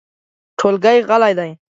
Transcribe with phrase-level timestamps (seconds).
[0.59, 1.51] ټولګی غلی دی.